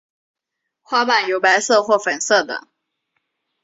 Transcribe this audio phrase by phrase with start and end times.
[0.81, 2.67] 花瓣有白色或粉色的。